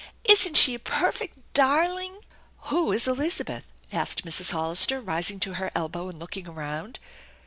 Isn't 0.23 0.57
she 0.57 0.73
a 0.73 0.79
perfect 0.79 1.53
darling?"" 1.53 2.21
Who 2.71 2.91
is 2.91 3.07
Elizabeth?" 3.07 3.65
asked 3.93 4.25
Mrs. 4.25 4.49
Hollister, 4.49 4.99
rising 4.99 5.39
to 5.41 5.53
her 5.53 5.69
elbow 5.75 6.09
and 6.09 6.17
looking 6.19 6.49
around. 6.49 6.97